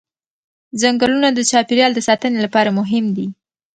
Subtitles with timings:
[0.81, 3.27] ځنګلونه د چاپېریال د ساتنې لپاره مهم دي